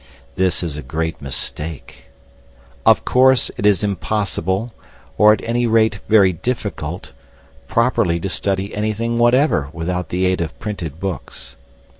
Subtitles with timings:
[0.35, 2.05] This is a great mistake.
[2.87, 4.73] Of course it is impossible,
[5.15, 7.11] or at any rate very difficult,
[7.67, 11.55] properly to study anything whatever without the aid of printed books.